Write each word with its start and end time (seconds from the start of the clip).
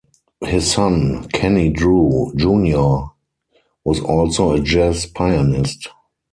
His 0.43 0.71
son, 0.71 1.27
Kenny 1.31 1.69
Drew, 1.69 2.33
Junior 2.35 3.09
was 3.83 3.99
also 3.99 4.53
a 4.53 4.59
jazz 4.59 5.05
pianist. 5.05 5.89